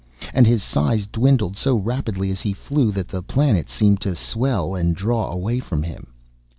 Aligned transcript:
And 0.33 0.47
his 0.47 0.63
size 0.63 1.05
dwindled 1.05 1.55
so 1.55 1.75
rapidly 1.75 2.31
as 2.31 2.41
he 2.41 2.53
flew 2.53 2.89
that 2.93 3.07
the 3.07 3.21
planet 3.21 3.69
seemed 3.69 4.01
to 4.01 4.15
swell 4.15 4.73
and 4.73 4.95
draw 4.95 5.29
away 5.31 5.59
from 5.59 5.83
him. 5.83 6.07